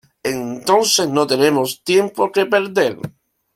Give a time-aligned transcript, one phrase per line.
[0.23, 2.97] Entonces no tenemos tiempo que perder.